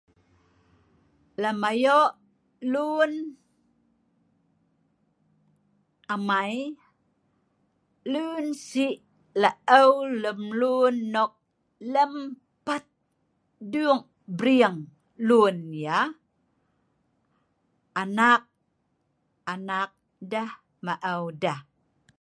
lem 1.41 1.59
ayok 1.71 2.11
lun 2.73 3.13
amai 6.13 6.55
lun 8.11 8.45
sik 8.67 8.97
laeu 9.41 9.93
lem 10.23 10.41
lun 10.59 10.95
nok 11.13 11.33
lem 11.93 12.13
pat 12.65 12.83
dung 13.71 14.01
bring 14.39 14.77
lun 15.27 15.57
yeh 15.83 16.07
anak 18.01 18.41
anak 19.53 19.89
deh 20.31 20.51
maeu 20.85 21.23
deh 21.43 21.59